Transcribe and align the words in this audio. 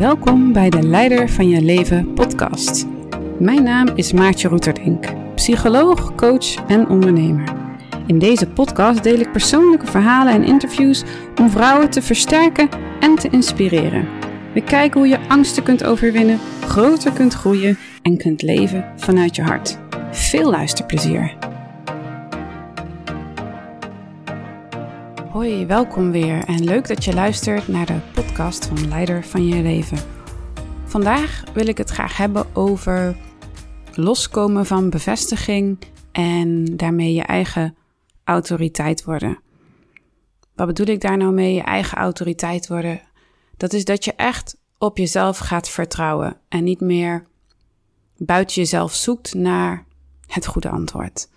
Welkom 0.00 0.52
bij 0.52 0.70
de 0.70 0.82
Leider 0.82 1.28
van 1.28 1.48
je 1.48 1.62
Leven 1.62 2.12
podcast. 2.14 2.86
Mijn 3.38 3.62
naam 3.62 3.88
is 3.94 4.12
Maartje 4.12 4.48
Roeterdink, 4.48 5.06
psycholoog, 5.34 6.14
coach 6.14 6.54
en 6.68 6.88
ondernemer. 6.88 7.52
In 8.06 8.18
deze 8.18 8.46
podcast 8.46 9.02
deel 9.02 9.18
ik 9.18 9.32
persoonlijke 9.32 9.86
verhalen 9.86 10.32
en 10.32 10.44
interviews 10.44 11.02
om 11.40 11.50
vrouwen 11.50 11.90
te 11.90 12.02
versterken 12.02 12.68
en 13.00 13.14
te 13.14 13.28
inspireren. 13.28 14.08
We 14.54 14.62
kijken 14.64 15.00
hoe 15.00 15.08
je 15.08 15.28
angsten 15.28 15.62
kunt 15.62 15.84
overwinnen, 15.84 16.38
groter 16.60 17.12
kunt 17.12 17.34
groeien 17.34 17.78
en 18.02 18.16
kunt 18.16 18.42
leven 18.42 18.84
vanuit 18.96 19.36
je 19.36 19.42
hart. 19.42 19.78
Veel 20.10 20.50
luisterplezier! 20.50 21.49
Hoi, 25.30 25.66
welkom 25.66 26.10
weer 26.10 26.44
en 26.44 26.64
leuk 26.64 26.88
dat 26.88 27.04
je 27.04 27.14
luistert 27.14 27.68
naar 27.68 27.86
de 27.86 28.00
podcast 28.12 28.66
van 28.66 28.88
Leider 28.88 29.24
van 29.24 29.46
je 29.46 29.62
Leven. 29.62 29.98
Vandaag 30.84 31.44
wil 31.54 31.66
ik 31.66 31.78
het 31.78 31.90
graag 31.90 32.16
hebben 32.16 32.56
over 32.56 33.16
loskomen 33.94 34.66
van 34.66 34.90
bevestiging 34.90 35.78
en 36.12 36.64
daarmee 36.76 37.14
je 37.14 37.22
eigen 37.22 37.76
autoriteit 38.24 39.04
worden. 39.04 39.38
Wat 40.54 40.66
bedoel 40.66 40.86
ik 40.86 41.00
daar 41.00 41.16
nou 41.16 41.32
mee, 41.32 41.54
je 41.54 41.62
eigen 41.62 41.98
autoriteit 41.98 42.68
worden? 42.68 43.00
Dat 43.56 43.72
is 43.72 43.84
dat 43.84 44.04
je 44.04 44.14
echt 44.14 44.56
op 44.78 44.98
jezelf 44.98 45.38
gaat 45.38 45.68
vertrouwen 45.68 46.40
en 46.48 46.64
niet 46.64 46.80
meer 46.80 47.26
buiten 48.16 48.54
jezelf 48.54 48.94
zoekt 48.94 49.34
naar 49.34 49.84
het 50.26 50.46
goede 50.46 50.68
antwoord. 50.68 51.28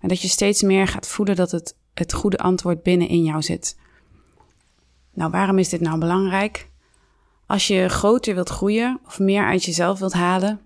En 0.00 0.08
dat 0.08 0.20
je 0.20 0.28
steeds 0.28 0.62
meer 0.62 0.88
gaat 0.88 1.08
voelen 1.08 1.36
dat 1.36 1.50
het 1.50 1.76
het 1.98 2.12
goede 2.12 2.38
antwoord 2.38 2.82
binnen 2.82 3.08
in 3.08 3.24
jou 3.24 3.42
zit. 3.42 3.78
Nou, 5.14 5.30
waarom 5.30 5.58
is 5.58 5.68
dit 5.68 5.80
nou 5.80 5.98
belangrijk? 5.98 6.68
Als 7.46 7.66
je 7.66 7.88
groter 7.88 8.34
wilt 8.34 8.48
groeien 8.48 9.00
of 9.06 9.18
meer 9.18 9.44
uit 9.44 9.64
jezelf 9.64 9.98
wilt 9.98 10.12
halen, 10.12 10.60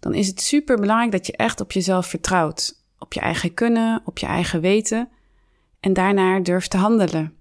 dan 0.00 0.14
is 0.14 0.26
het 0.26 0.40
super 0.40 0.80
belangrijk 0.80 1.12
dat 1.12 1.26
je 1.26 1.36
echt 1.36 1.60
op 1.60 1.72
jezelf 1.72 2.06
vertrouwt. 2.06 2.82
Op 2.98 3.12
je 3.12 3.20
eigen 3.20 3.54
kunnen, 3.54 4.02
op 4.04 4.18
je 4.18 4.26
eigen 4.26 4.60
weten 4.60 5.08
en 5.80 5.92
daarnaar 5.92 6.42
durft 6.42 6.70
te 6.70 6.76
handelen. 6.76 7.34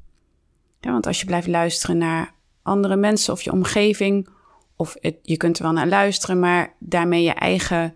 Ja, 0.80 0.92
want 0.92 1.08
als 1.08 1.20
je 1.20 1.26
blijft 1.26 1.48
luisteren 1.48 1.98
naar 1.98 2.34
andere 2.62 2.96
mensen 2.96 3.34
of 3.34 3.42
je 3.42 3.52
omgeving, 3.52 4.30
of 4.76 4.96
je 5.22 5.38
kunt 5.38 5.58
er 5.58 5.64
wel 5.64 5.72
naar 5.72 5.88
luisteren, 5.88 6.40
maar 6.40 6.76
daarmee 6.80 7.24
je 7.24 7.34
eigen 7.34 7.96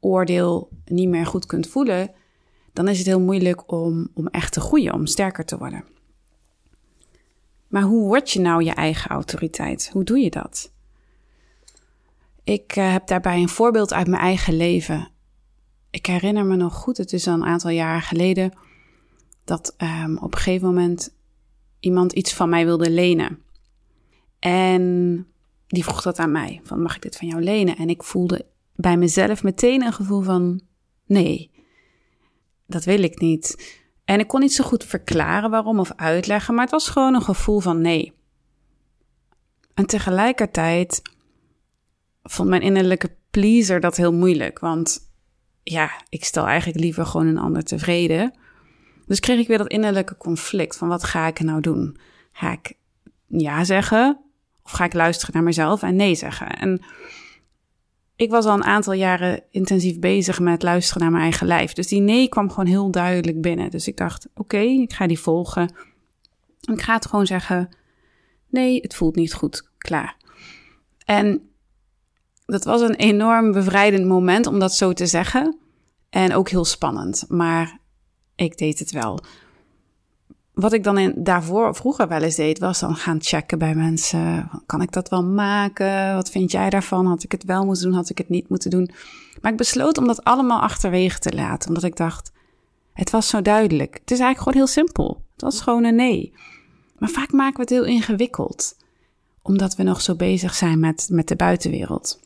oordeel 0.00 0.68
niet 0.84 1.08
meer 1.08 1.26
goed 1.26 1.46
kunt 1.46 1.66
voelen, 1.66 2.10
dan 2.74 2.88
is 2.88 2.98
het 2.98 3.06
heel 3.06 3.20
moeilijk 3.20 3.72
om, 3.72 4.08
om 4.14 4.26
echt 4.26 4.52
te 4.52 4.60
groeien, 4.60 4.94
om 4.94 5.06
sterker 5.06 5.44
te 5.44 5.58
worden. 5.58 5.84
Maar 7.68 7.82
hoe 7.82 8.06
word 8.06 8.30
je 8.30 8.40
nou 8.40 8.64
je 8.64 8.70
eigen 8.72 9.10
autoriteit? 9.10 9.90
Hoe 9.92 10.04
doe 10.04 10.18
je 10.18 10.30
dat? 10.30 10.72
Ik 12.44 12.76
uh, 12.76 12.92
heb 12.92 13.06
daarbij 13.06 13.40
een 13.40 13.48
voorbeeld 13.48 13.92
uit 13.92 14.06
mijn 14.06 14.22
eigen 14.22 14.56
leven. 14.56 15.08
Ik 15.90 16.06
herinner 16.06 16.44
me 16.44 16.56
nog 16.56 16.74
goed, 16.74 16.96
het 16.96 17.12
is 17.12 17.26
al 17.26 17.34
een 17.34 17.44
aantal 17.44 17.70
jaren 17.70 18.02
geleden, 18.02 18.52
dat 19.44 19.74
um, 19.78 20.18
op 20.18 20.32
een 20.34 20.40
gegeven 20.40 20.66
moment 20.66 21.14
iemand 21.80 22.12
iets 22.12 22.34
van 22.34 22.48
mij 22.48 22.64
wilde 22.64 22.90
lenen. 22.90 23.42
En 24.38 25.26
die 25.66 25.84
vroeg 25.84 26.02
dat 26.02 26.18
aan 26.18 26.32
mij, 26.32 26.60
van 26.64 26.82
mag 26.82 26.96
ik 26.96 27.02
dit 27.02 27.16
van 27.16 27.28
jou 27.28 27.42
lenen? 27.42 27.76
En 27.76 27.88
ik 27.88 28.02
voelde 28.02 28.46
bij 28.74 28.96
mezelf 28.96 29.42
meteen 29.42 29.82
een 29.82 29.92
gevoel 29.92 30.22
van 30.22 30.60
nee, 31.06 31.50
dat 32.66 32.84
wil 32.84 33.02
ik 33.02 33.20
niet. 33.20 33.74
En 34.04 34.18
ik 34.20 34.28
kon 34.28 34.40
niet 34.40 34.54
zo 34.54 34.64
goed 34.64 34.84
verklaren 34.84 35.50
waarom 35.50 35.78
of 35.78 35.92
uitleggen, 35.96 36.54
maar 36.54 36.62
het 36.62 36.72
was 36.72 36.88
gewoon 36.88 37.14
een 37.14 37.22
gevoel 37.22 37.60
van 37.60 37.80
nee. 37.80 38.12
En 39.74 39.86
tegelijkertijd 39.86 41.02
vond 42.22 42.48
mijn 42.48 42.62
innerlijke 42.62 43.16
pleaser 43.30 43.80
dat 43.80 43.96
heel 43.96 44.12
moeilijk, 44.12 44.58
want 44.58 45.12
ja, 45.62 45.90
ik 46.08 46.24
stel 46.24 46.46
eigenlijk 46.46 46.80
liever 46.80 47.06
gewoon 47.06 47.26
een 47.26 47.38
ander 47.38 47.64
tevreden. 47.64 48.34
Dus 49.06 49.20
kreeg 49.20 49.38
ik 49.38 49.48
weer 49.48 49.58
dat 49.58 49.68
innerlijke 49.68 50.16
conflict 50.16 50.76
van 50.76 50.88
wat 50.88 51.04
ga 51.04 51.26
ik 51.26 51.40
nou 51.40 51.60
doen? 51.60 51.98
Ga 52.32 52.52
ik 52.52 52.72
ja 53.26 53.64
zeggen 53.64 54.20
of 54.62 54.70
ga 54.70 54.84
ik 54.84 54.92
luisteren 54.92 55.34
naar 55.34 55.42
mezelf 55.42 55.82
en 55.82 55.96
nee 55.96 56.14
zeggen? 56.14 56.48
En 56.48 56.84
ik 58.16 58.30
was 58.30 58.44
al 58.44 58.54
een 58.54 58.64
aantal 58.64 58.92
jaren 58.92 59.42
intensief 59.50 59.98
bezig 59.98 60.40
met 60.40 60.62
luisteren 60.62 61.02
naar 61.02 61.10
mijn 61.10 61.22
eigen 61.22 61.46
lijf. 61.46 61.72
Dus 61.72 61.86
die 61.86 62.00
nee 62.00 62.28
kwam 62.28 62.48
gewoon 62.48 62.66
heel 62.66 62.90
duidelijk 62.90 63.40
binnen. 63.40 63.70
Dus 63.70 63.88
ik 63.88 63.96
dacht, 63.96 64.28
oké, 64.34 64.58
ik 64.58 64.92
ga 64.92 65.06
die 65.06 65.18
volgen. 65.18 65.74
ik 66.60 66.82
ga 66.82 66.94
het 66.94 67.06
gewoon 67.06 67.26
zeggen, 67.26 67.68
nee, 68.48 68.80
het 68.80 68.94
voelt 68.94 69.16
niet 69.16 69.34
goed, 69.34 69.68
klaar. 69.78 70.16
En 71.04 71.48
dat 72.46 72.64
was 72.64 72.80
een 72.80 72.94
enorm 72.94 73.52
bevrijdend 73.52 74.06
moment 74.06 74.46
om 74.46 74.58
dat 74.58 74.74
zo 74.74 74.92
te 74.92 75.06
zeggen. 75.06 75.58
En 76.10 76.34
ook 76.34 76.48
heel 76.48 76.64
spannend, 76.64 77.24
maar 77.28 77.78
ik 78.34 78.58
deed 78.58 78.78
het 78.78 78.90
wel 78.90 79.20
wat 80.54 80.72
ik 80.72 80.84
dan 80.84 80.98
in, 80.98 81.14
daarvoor 81.16 81.74
vroeger 81.74 82.08
wel 82.08 82.22
eens 82.22 82.34
deed, 82.36 82.58
was 82.58 82.80
dan 82.80 82.96
gaan 82.96 83.22
checken 83.22 83.58
bij 83.58 83.74
mensen. 83.74 84.50
Kan 84.66 84.82
ik 84.82 84.92
dat 84.92 85.08
wel 85.08 85.24
maken? 85.24 86.14
Wat 86.14 86.30
vind 86.30 86.50
jij 86.50 86.70
daarvan? 86.70 87.06
Had 87.06 87.22
ik 87.22 87.32
het 87.32 87.44
wel 87.44 87.64
moeten 87.64 87.84
doen? 87.84 87.94
Had 87.94 88.10
ik 88.10 88.18
het 88.18 88.28
niet 88.28 88.48
moeten 88.48 88.70
doen? 88.70 88.90
Maar 89.40 89.52
ik 89.52 89.58
besloot 89.58 89.98
om 89.98 90.06
dat 90.06 90.24
allemaal 90.24 90.60
achterwege 90.60 91.18
te 91.18 91.34
laten, 91.34 91.68
omdat 91.68 91.84
ik 91.84 91.96
dacht, 91.96 92.32
het 92.92 93.10
was 93.10 93.28
zo 93.28 93.42
duidelijk. 93.42 93.94
Het 93.94 94.10
is 94.10 94.18
eigenlijk 94.18 94.38
gewoon 94.38 94.54
heel 94.54 94.82
simpel. 94.82 95.22
Het 95.32 95.42
was 95.42 95.60
gewoon 95.60 95.84
een 95.84 95.94
nee. 95.94 96.32
Maar 96.98 97.08
vaak 97.08 97.32
maken 97.32 97.54
we 97.54 97.60
het 97.60 97.70
heel 97.70 97.94
ingewikkeld, 97.94 98.76
omdat 99.42 99.76
we 99.76 99.82
nog 99.82 100.00
zo 100.00 100.14
bezig 100.14 100.54
zijn 100.54 100.80
met, 100.80 101.08
met 101.10 101.28
de 101.28 101.36
buitenwereld. 101.36 102.20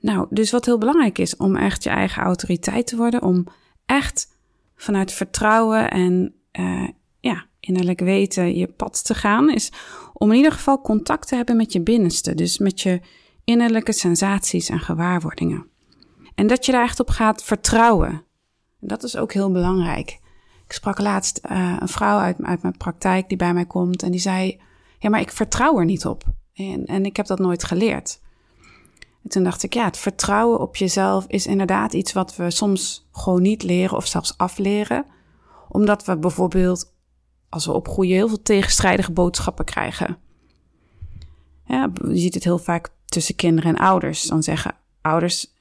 Nou, 0.00 0.26
dus 0.30 0.50
wat 0.50 0.64
heel 0.64 0.78
belangrijk 0.78 1.18
is 1.18 1.36
om 1.36 1.56
echt 1.56 1.82
je 1.82 1.90
eigen 1.90 2.22
autoriteit 2.22 2.86
te 2.86 2.96
worden, 2.96 3.22
om 3.22 3.46
echt 3.86 4.33
vanuit 4.76 5.12
vertrouwen 5.12 5.90
en 5.90 6.34
uh, 6.52 6.88
ja, 7.20 7.46
innerlijk 7.60 8.00
weten 8.00 8.56
je 8.56 8.66
pad 8.66 9.04
te 9.04 9.14
gaan, 9.14 9.50
is 9.50 9.72
om 10.12 10.30
in 10.30 10.36
ieder 10.36 10.52
geval 10.52 10.80
contact 10.80 11.28
te 11.28 11.36
hebben 11.36 11.56
met 11.56 11.72
je 11.72 11.80
binnenste. 11.80 12.34
Dus 12.34 12.58
met 12.58 12.80
je 12.80 13.00
innerlijke 13.44 13.92
sensaties 13.92 14.68
en 14.68 14.80
gewaarwordingen. 14.80 15.66
En 16.34 16.46
dat 16.46 16.66
je 16.66 16.72
daar 16.72 16.82
echt 16.82 17.00
op 17.00 17.10
gaat 17.10 17.44
vertrouwen. 17.44 18.24
Dat 18.80 19.02
is 19.02 19.16
ook 19.16 19.32
heel 19.32 19.50
belangrijk. 19.50 20.18
Ik 20.66 20.72
sprak 20.72 20.98
laatst 20.98 21.40
uh, 21.50 21.76
een 21.80 21.88
vrouw 21.88 22.18
uit, 22.18 22.36
uit 22.42 22.62
mijn 22.62 22.76
praktijk 22.76 23.28
die 23.28 23.38
bij 23.38 23.54
mij 23.54 23.66
komt 23.66 24.02
en 24.02 24.10
die 24.10 24.20
zei: 24.20 24.60
Ja, 24.98 25.08
maar 25.08 25.20
ik 25.20 25.30
vertrouw 25.30 25.78
er 25.78 25.84
niet 25.84 26.06
op. 26.06 26.24
En, 26.54 26.84
en 26.84 27.04
ik 27.04 27.16
heb 27.16 27.26
dat 27.26 27.38
nooit 27.38 27.64
geleerd. 27.64 28.20
En 29.24 29.30
toen 29.30 29.44
dacht 29.44 29.62
ik, 29.62 29.74
ja, 29.74 29.84
het 29.84 29.96
vertrouwen 29.96 30.60
op 30.60 30.76
jezelf 30.76 31.24
is 31.26 31.46
inderdaad 31.46 31.92
iets 31.92 32.12
wat 32.12 32.36
we 32.36 32.50
soms 32.50 33.08
gewoon 33.12 33.42
niet 33.42 33.62
leren 33.62 33.96
of 33.96 34.06
zelfs 34.06 34.38
afleren. 34.38 35.04
Omdat 35.68 36.04
we 36.04 36.16
bijvoorbeeld, 36.16 36.94
als 37.48 37.66
we 37.66 37.72
opgroeien, 37.72 38.14
heel 38.14 38.28
veel 38.28 38.42
tegenstrijdige 38.42 39.12
boodschappen 39.12 39.64
krijgen. 39.64 40.18
Je 41.66 42.18
ziet 42.18 42.34
het 42.34 42.44
heel 42.44 42.58
vaak 42.58 42.88
tussen 43.06 43.34
kinderen 43.34 43.76
en 43.76 43.84
ouders. 43.84 44.22
Dan 44.22 44.42
zeggen 44.42 44.74
ouders, 45.00 45.52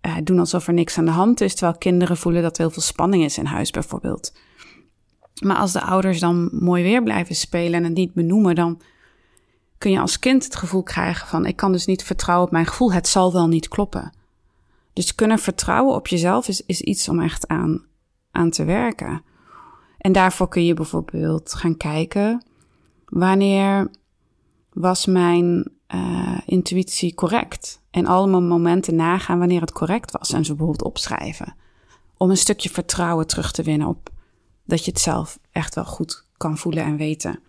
eh, 0.00 0.16
doen 0.22 0.38
alsof 0.38 0.66
er 0.66 0.74
niks 0.74 0.98
aan 0.98 1.04
de 1.04 1.10
hand 1.10 1.40
is, 1.40 1.54
terwijl 1.54 1.78
kinderen 1.78 2.16
voelen 2.16 2.42
dat 2.42 2.56
er 2.56 2.62
heel 2.62 2.72
veel 2.72 2.82
spanning 2.82 3.24
is 3.24 3.38
in 3.38 3.44
huis 3.44 3.70
bijvoorbeeld. 3.70 4.32
Maar 5.44 5.56
als 5.56 5.72
de 5.72 5.82
ouders 5.82 6.20
dan 6.20 6.50
mooi 6.52 6.82
weer 6.82 7.02
blijven 7.02 7.34
spelen 7.34 7.74
en 7.74 7.84
het 7.84 7.94
niet 7.94 8.14
benoemen, 8.14 8.54
dan 8.54 8.80
kun 9.78 9.90
je 9.90 10.00
als 10.00 10.18
kind 10.18 10.44
het 10.44 10.56
gevoel 10.56 10.82
krijgen 10.82 11.28
van 11.28 11.46
ik 11.46 11.56
kan 11.56 11.72
dus 11.72 11.86
niet 11.86 12.02
vertrouwen 12.04 12.46
op 12.46 12.52
mijn 12.52 12.66
gevoel, 12.66 12.92
het 12.92 13.08
zal 13.08 13.32
wel 13.32 13.48
niet 13.48 13.68
kloppen. 13.68 14.12
Dus 14.92 15.14
kunnen 15.14 15.38
vertrouwen 15.38 15.94
op 15.94 16.06
jezelf 16.06 16.48
is, 16.48 16.62
is 16.66 16.80
iets 16.80 17.08
om 17.08 17.20
echt 17.20 17.48
aan, 17.48 17.84
aan 18.30 18.50
te 18.50 18.64
werken. 18.64 19.22
En 19.98 20.12
daarvoor 20.12 20.48
kun 20.48 20.64
je 20.64 20.74
bijvoorbeeld 20.74 21.54
gaan 21.54 21.76
kijken 21.76 22.44
wanneer 23.04 23.90
was 24.72 25.06
mijn 25.06 25.70
uh, 25.94 26.38
intuïtie 26.46 27.14
correct? 27.14 27.80
En 27.90 28.06
allemaal 28.06 28.42
momenten 28.42 28.94
nagaan 28.94 29.38
wanneer 29.38 29.60
het 29.60 29.72
correct 29.72 30.10
was 30.10 30.32
en 30.32 30.44
ze 30.44 30.54
bijvoorbeeld 30.54 30.88
opschrijven. 30.88 31.54
Om 32.16 32.30
een 32.30 32.36
stukje 32.36 32.70
vertrouwen 32.70 33.26
terug 33.26 33.52
te 33.52 33.62
winnen 33.62 33.88
op 33.88 34.10
dat 34.64 34.84
je 34.84 34.90
het 34.90 35.00
zelf 35.00 35.38
echt 35.50 35.74
wel 35.74 35.84
goed 35.84 36.26
kan 36.36 36.58
voelen 36.58 36.84
en 36.84 36.96
weten. 36.96 37.40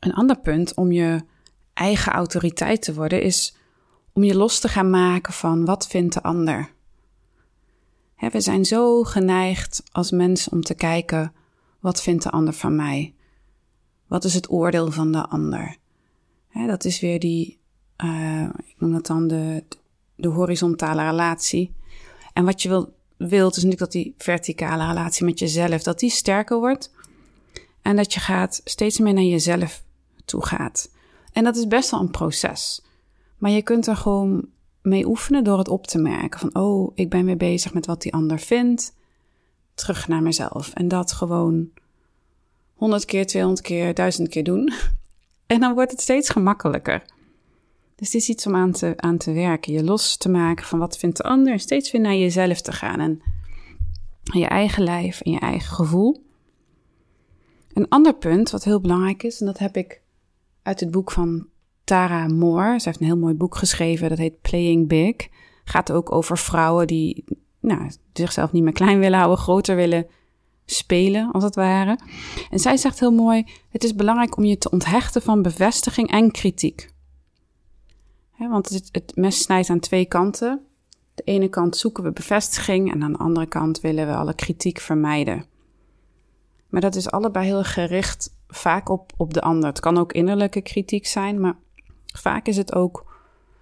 Een 0.00 0.14
ander 0.14 0.40
punt 0.40 0.74
om 0.74 0.92
je 0.92 1.24
eigen 1.74 2.12
autoriteit 2.12 2.82
te 2.82 2.94
worden 2.94 3.22
is 3.22 3.56
om 4.12 4.24
je 4.24 4.36
los 4.36 4.58
te 4.58 4.68
gaan 4.68 4.90
maken 4.90 5.32
van 5.32 5.64
wat 5.64 5.86
vindt 5.86 6.14
de 6.14 6.22
ander. 6.22 6.72
we 8.16 8.40
zijn 8.40 8.64
zo 8.64 9.02
geneigd 9.02 9.82
als 9.92 10.10
mensen 10.10 10.52
om 10.52 10.62
te 10.62 10.74
kijken 10.74 11.32
wat 11.80 12.02
vindt 12.02 12.22
de 12.22 12.30
ander 12.30 12.54
van 12.54 12.76
mij? 12.76 13.14
Wat 14.06 14.24
is 14.24 14.34
het 14.34 14.50
oordeel 14.50 14.90
van 14.90 15.12
de 15.12 15.26
ander? 15.26 15.78
dat 16.66 16.84
is 16.84 17.00
weer 17.00 17.20
die, 17.20 17.58
uh, 18.04 18.48
ik 18.66 18.74
noem 18.78 18.92
dat 18.92 19.06
dan 19.06 19.28
de, 19.28 19.64
de 20.14 20.28
horizontale 20.28 21.02
relatie. 21.02 21.72
En 22.32 22.44
wat 22.44 22.62
je 22.62 22.68
wil, 22.68 22.94
wilt 23.16 23.56
is 23.56 23.62
natuurlijk 23.62 23.92
dat 23.92 24.02
die 24.02 24.14
verticale 24.18 24.86
relatie 24.86 25.24
met 25.24 25.38
jezelf, 25.38 25.82
dat 25.82 25.98
die 25.98 26.10
sterker 26.10 26.58
wordt. 26.58 26.90
En 27.82 27.96
dat 27.96 28.12
je 28.12 28.20
gaat 28.20 28.60
steeds 28.64 28.98
meer 28.98 29.12
naar 29.12 29.22
jezelf 29.22 29.82
toe 30.30 30.46
gaat. 30.46 30.90
En 31.32 31.44
dat 31.44 31.56
is 31.56 31.66
best 31.66 31.90
wel 31.90 32.00
een 32.00 32.10
proces. 32.10 32.84
Maar 33.38 33.50
je 33.50 33.62
kunt 33.62 33.86
er 33.86 33.96
gewoon 33.96 34.48
mee 34.82 35.06
oefenen 35.06 35.44
door 35.44 35.58
het 35.58 35.68
op 35.68 35.86
te 35.86 35.98
merken. 35.98 36.40
Van, 36.40 36.54
oh, 36.54 36.92
ik 36.94 37.10
ben 37.10 37.24
weer 37.24 37.36
bezig 37.36 37.74
met 37.74 37.86
wat 37.86 38.02
die 38.02 38.12
ander 38.12 38.38
vindt. 38.38 38.94
Terug 39.74 40.08
naar 40.08 40.22
mezelf. 40.22 40.70
En 40.74 40.88
dat 40.88 41.12
gewoon 41.12 41.70
100 42.74 43.04
keer, 43.04 43.26
200 43.26 43.66
keer, 43.66 43.94
1000 43.94 44.28
keer 44.28 44.44
doen. 44.44 44.72
En 45.46 45.60
dan 45.60 45.74
wordt 45.74 45.90
het 45.90 46.00
steeds 46.00 46.28
gemakkelijker. 46.28 47.02
Dus 47.94 48.10
dit 48.10 48.20
is 48.20 48.28
iets 48.28 48.46
om 48.46 48.54
aan 48.54 48.72
te, 48.72 48.92
aan 48.96 49.16
te 49.16 49.32
werken. 49.32 49.72
Je 49.72 49.84
los 49.84 50.16
te 50.16 50.28
maken 50.28 50.66
van 50.66 50.78
wat 50.78 50.98
vindt 50.98 51.16
de 51.16 51.22
ander. 51.22 51.52
En 51.52 51.58
steeds 51.58 51.90
weer 51.90 52.00
naar 52.00 52.14
jezelf 52.14 52.60
te 52.60 52.72
gaan. 52.72 53.00
En 53.00 53.22
je 54.22 54.46
eigen 54.46 54.82
lijf 54.82 55.20
en 55.20 55.30
je 55.30 55.38
eigen 55.38 55.74
gevoel. 55.74 56.24
Een 57.72 57.88
ander 57.88 58.14
punt 58.14 58.50
wat 58.50 58.64
heel 58.64 58.80
belangrijk 58.80 59.22
is, 59.22 59.40
en 59.40 59.46
dat 59.46 59.58
heb 59.58 59.76
ik 59.76 60.02
uit 60.62 60.80
het 60.80 60.90
boek 60.90 61.10
van 61.10 61.46
Tara 61.84 62.26
Moore. 62.26 62.78
Ze 62.78 62.88
heeft 62.88 63.00
een 63.00 63.06
heel 63.06 63.16
mooi 63.16 63.34
boek 63.34 63.56
geschreven, 63.56 64.08
dat 64.08 64.18
heet 64.18 64.40
Playing 64.40 64.88
Big. 64.88 65.14
Gaat 65.64 65.92
ook 65.92 66.12
over 66.12 66.38
vrouwen 66.38 66.86
die 66.86 67.24
nou, 67.60 67.90
zichzelf 68.12 68.52
niet 68.52 68.62
meer 68.62 68.72
klein 68.72 68.98
willen 68.98 69.18
houden, 69.18 69.38
groter 69.38 69.76
willen 69.76 70.06
spelen, 70.64 71.32
als 71.32 71.44
het 71.44 71.54
ware. 71.54 71.98
En 72.50 72.58
zij 72.58 72.76
zegt 72.76 73.00
heel 73.00 73.12
mooi: 73.12 73.44
Het 73.68 73.84
is 73.84 73.94
belangrijk 73.94 74.36
om 74.36 74.44
je 74.44 74.58
te 74.58 74.70
onthechten 74.70 75.22
van 75.22 75.42
bevestiging 75.42 76.10
en 76.10 76.30
kritiek. 76.30 76.92
want 78.38 78.68
het, 78.68 78.88
het 78.92 79.12
mes 79.16 79.42
snijdt 79.42 79.70
aan 79.70 79.80
twee 79.80 80.04
kanten. 80.04 80.64
De 81.14 81.22
ene 81.22 81.48
kant 81.48 81.76
zoeken 81.76 82.04
we 82.04 82.12
bevestiging 82.12 82.92
en 82.92 83.02
aan 83.02 83.12
de 83.12 83.18
andere 83.18 83.46
kant 83.46 83.80
willen 83.80 84.06
we 84.06 84.14
alle 84.14 84.34
kritiek 84.34 84.78
vermijden. 84.78 85.44
Maar 86.70 86.80
dat 86.80 86.94
is 86.94 87.10
allebei 87.10 87.46
heel 87.46 87.64
gericht 87.64 88.34
vaak 88.48 88.88
op, 88.88 89.12
op 89.16 89.34
de 89.34 89.40
ander. 89.40 89.68
Het 89.68 89.80
kan 89.80 89.98
ook 89.98 90.12
innerlijke 90.12 90.60
kritiek 90.60 91.06
zijn, 91.06 91.40
maar 91.40 91.56
vaak 92.06 92.46
is 92.46 92.56
het 92.56 92.74
ook, 92.74 93.14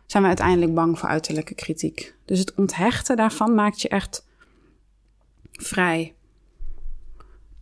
zijn 0.06 0.22
we 0.22 0.28
uiteindelijk 0.28 0.75
bang 0.75 0.99
voor 0.99 1.08
uiterlijke 1.08 1.55
kritiek. 1.55 2.14
Dus 2.25 2.38
het 2.38 2.55
onthechten 2.55 3.16
daarvan 3.16 3.55
maakt 3.55 3.81
je 3.81 3.88
echt 3.88 4.26
vrij. 5.52 6.14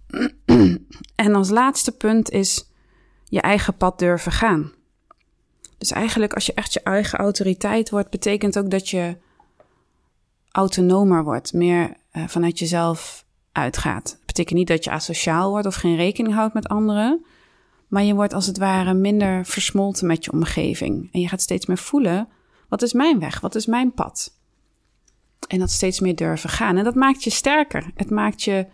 en 1.14 1.34
als 1.34 1.50
laatste 1.50 1.92
punt 1.92 2.30
is 2.30 2.70
je 3.24 3.40
eigen 3.40 3.76
pad 3.76 3.98
durven 3.98 4.32
gaan. 4.32 4.72
Dus 5.78 5.90
eigenlijk 5.90 6.34
als 6.34 6.46
je 6.46 6.54
echt 6.54 6.72
je 6.72 6.80
eigen 6.82 7.18
autoriteit 7.18 7.90
wordt, 7.90 8.10
betekent 8.10 8.58
ook 8.58 8.70
dat 8.70 8.88
je 8.88 9.16
autonomer 10.50 11.24
wordt, 11.24 11.52
meer 11.52 11.96
uh, 12.12 12.28
vanuit 12.28 12.58
jezelf 12.58 13.24
uitgaat. 13.52 14.18
Betekent 14.36 14.58
niet 14.58 14.68
dat 14.68 14.84
je 14.84 14.90
asociaal 14.90 15.50
wordt 15.50 15.66
of 15.66 15.74
geen 15.74 15.96
rekening 15.96 16.34
houdt 16.34 16.54
met 16.54 16.68
anderen, 16.68 17.24
maar 17.88 18.02
je 18.02 18.14
wordt 18.14 18.32
als 18.32 18.46
het 18.46 18.58
ware 18.58 18.94
minder 18.94 19.46
versmolten 19.46 20.06
met 20.06 20.24
je 20.24 20.32
omgeving. 20.32 21.08
En 21.12 21.20
je 21.20 21.28
gaat 21.28 21.40
steeds 21.40 21.66
meer 21.66 21.78
voelen: 21.78 22.28
wat 22.68 22.82
is 22.82 22.92
mijn 22.92 23.18
weg? 23.18 23.40
Wat 23.40 23.54
is 23.54 23.66
mijn 23.66 23.92
pad? 23.92 24.38
En 25.48 25.58
dat 25.58 25.70
steeds 25.70 26.00
meer 26.00 26.14
durven 26.14 26.50
gaan. 26.50 26.76
En 26.76 26.84
dat 26.84 26.94
maakt 26.94 27.24
je 27.24 27.30
sterker. 27.30 27.90
Het 27.94 28.10
maakt 28.10 28.42
je. 28.42 28.66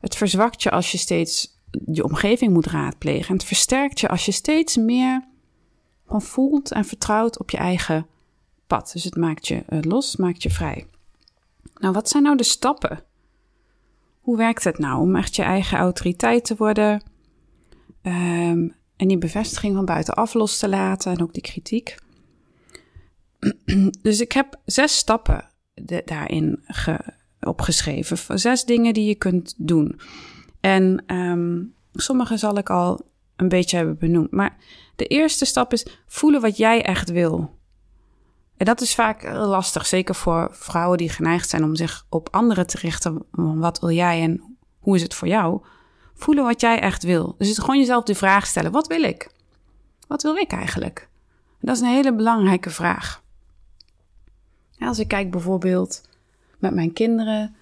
Het 0.00 0.16
verzwakt 0.16 0.62
je 0.62 0.70
als 0.70 0.92
je 0.92 0.98
steeds 0.98 1.60
je 1.86 2.04
omgeving 2.04 2.52
moet 2.52 2.66
raadplegen. 2.66 3.28
En 3.28 3.34
het 3.36 3.44
versterkt 3.44 4.00
je 4.00 4.08
als 4.08 4.24
je 4.24 4.32
steeds 4.32 4.76
meer 4.76 5.24
van 6.06 6.22
voelt 6.22 6.72
en 6.72 6.84
vertrouwt 6.84 7.38
op 7.38 7.50
je 7.50 7.56
eigen 7.56 8.06
pad. 8.66 8.90
Dus 8.92 9.04
het 9.04 9.16
maakt 9.16 9.48
je 9.48 9.64
uh, 9.68 9.78
los, 9.80 10.16
maakt 10.16 10.42
je 10.42 10.50
vrij. 10.50 10.86
Nou, 11.74 11.94
wat 11.94 12.08
zijn 12.08 12.22
nou 12.22 12.36
de 12.36 12.44
stappen? 12.44 13.04
Hoe 14.24 14.36
werkt 14.36 14.64
het 14.64 14.78
nou 14.78 15.00
om 15.00 15.16
echt 15.16 15.36
je 15.36 15.42
eigen 15.42 15.78
autoriteit 15.78 16.44
te 16.44 16.54
worden? 16.56 17.02
Um, 18.02 18.74
en 18.96 19.08
die 19.08 19.18
bevestiging 19.18 19.74
van 19.74 19.84
buitenaf 19.84 20.34
los 20.34 20.58
te 20.58 20.68
laten 20.68 21.12
en 21.12 21.22
ook 21.22 21.32
die 21.32 21.42
kritiek. 21.42 21.94
Dus 24.02 24.20
ik 24.20 24.32
heb 24.32 24.60
zes 24.64 24.96
stappen 24.96 25.50
daarin 26.04 26.60
ge, 26.66 26.98
opgeschreven. 27.40 28.40
Zes 28.40 28.64
dingen 28.64 28.94
die 28.94 29.06
je 29.08 29.14
kunt 29.14 29.54
doen. 29.56 30.00
En 30.60 31.14
um, 31.14 31.74
sommige 31.92 32.36
zal 32.36 32.58
ik 32.58 32.70
al 32.70 33.00
een 33.36 33.48
beetje 33.48 33.76
hebben 33.76 33.98
benoemd. 33.98 34.30
Maar 34.30 34.56
de 34.96 35.06
eerste 35.06 35.44
stap 35.44 35.72
is 35.72 35.86
voelen 36.06 36.40
wat 36.40 36.56
jij 36.56 36.82
echt 36.82 37.10
wil. 37.10 37.58
En 38.56 38.64
dat 38.64 38.80
is 38.80 38.94
vaak 38.94 39.22
lastig, 39.32 39.86
zeker 39.86 40.14
voor 40.14 40.48
vrouwen 40.52 40.98
die 40.98 41.08
geneigd 41.08 41.48
zijn 41.48 41.64
om 41.64 41.76
zich 41.76 42.06
op 42.08 42.28
anderen 42.30 42.66
te 42.66 42.78
richten. 42.78 43.22
Wat 43.30 43.80
wil 43.80 43.90
jij 43.90 44.22
en 44.22 44.56
hoe 44.78 44.96
is 44.96 45.02
het 45.02 45.14
voor 45.14 45.28
jou? 45.28 45.62
Voelen 46.14 46.44
wat 46.44 46.60
jij 46.60 46.80
echt 46.80 47.02
wil. 47.02 47.34
Dus 47.38 47.48
het 47.48 47.60
gewoon 47.60 47.78
jezelf 47.78 48.04
de 48.04 48.14
vraag 48.14 48.46
stellen: 48.46 48.72
wat 48.72 48.86
wil 48.86 49.02
ik? 49.02 49.30
Wat 50.06 50.22
wil 50.22 50.36
ik 50.36 50.52
eigenlijk? 50.52 51.08
En 51.60 51.66
dat 51.66 51.76
is 51.76 51.82
een 51.82 51.88
hele 51.88 52.14
belangrijke 52.14 52.70
vraag. 52.70 53.22
als 54.78 54.98
ik 54.98 55.08
kijk 55.08 55.30
bijvoorbeeld 55.30 56.08
met 56.58 56.74
mijn 56.74 56.92
kinderen, 56.92 57.56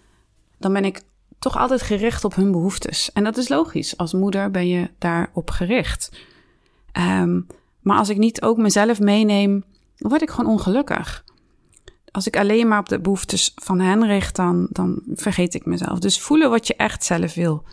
dan 0.58 0.72
ben 0.72 0.84
ik 0.84 1.02
toch 1.38 1.56
altijd 1.56 1.82
gericht 1.82 2.24
op 2.24 2.34
hun 2.34 2.52
behoeftes. 2.52 3.12
En 3.12 3.24
dat 3.24 3.36
is 3.36 3.48
logisch. 3.48 3.96
Als 3.96 4.12
moeder 4.12 4.50
ben 4.50 4.68
je 4.68 4.90
daarop 4.98 5.50
gericht. 5.50 6.10
Um, 6.92 7.46
maar 7.80 7.98
als 7.98 8.08
ik 8.08 8.18
niet 8.18 8.42
ook 8.42 8.56
mezelf 8.56 9.00
meeneem 9.00 9.64
word 10.02 10.22
ik 10.22 10.30
gewoon 10.30 10.50
ongelukkig. 10.50 11.24
Als 12.10 12.26
ik 12.26 12.36
alleen 12.36 12.68
maar 12.68 12.78
op 12.78 12.88
de 12.88 13.00
behoeftes 13.00 13.52
van 13.54 13.80
hen 13.80 14.06
richt, 14.06 14.36
dan, 14.36 14.66
dan 14.70 15.02
vergeet 15.14 15.54
ik 15.54 15.66
mezelf. 15.66 15.98
Dus 15.98 16.20
voelen 16.20 16.50
wat 16.50 16.66
je 16.66 16.76
echt 16.76 17.04
zelf 17.04 17.34
wil. 17.34 17.64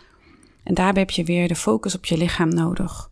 En 0.64 0.74
daarbij 0.74 1.02
heb 1.02 1.12
je 1.12 1.24
weer 1.24 1.48
de 1.48 1.56
focus 1.56 1.96
op 1.96 2.06
je 2.06 2.18
lichaam 2.18 2.50
nodig. 2.50 3.10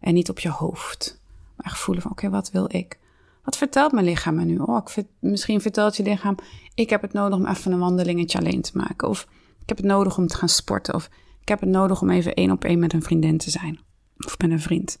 En 0.00 0.14
niet 0.14 0.30
op 0.30 0.38
je 0.38 0.50
hoofd. 0.50 1.20
Maar 1.56 1.76
voelen 1.76 2.02
van, 2.02 2.10
oké, 2.10 2.30
wat 2.30 2.50
wil 2.50 2.68
ik? 2.68 2.98
Wat 3.42 3.56
vertelt 3.56 3.92
mijn 3.92 4.04
lichaam 4.04 4.34
me 4.34 4.44
nu? 4.44 4.58
Oh, 4.58 4.86
ik 4.94 5.04
misschien 5.18 5.60
vertelt 5.60 5.96
je 5.96 6.02
lichaam, 6.02 6.36
ik 6.74 6.90
heb 6.90 7.02
het 7.02 7.12
nodig 7.12 7.38
om 7.38 7.46
even 7.46 7.72
een 7.72 7.78
wandelingetje 7.78 8.38
alleen 8.38 8.60
te 8.60 8.70
maken. 8.74 9.08
Of 9.08 9.26
ik 9.62 9.68
heb 9.68 9.76
het 9.76 9.86
nodig 9.86 10.18
om 10.18 10.26
te 10.26 10.36
gaan 10.36 10.48
sporten. 10.48 10.94
Of 10.94 11.08
ik 11.40 11.48
heb 11.48 11.60
het 11.60 11.68
nodig 11.68 12.02
om 12.02 12.10
even 12.10 12.34
één 12.34 12.50
op 12.50 12.64
één 12.64 12.78
met 12.78 12.92
een 12.92 13.02
vriendin 13.02 13.38
te 13.38 13.50
zijn. 13.50 13.80
Of 14.18 14.38
met 14.38 14.50
een 14.50 14.60
vriend. 14.60 14.98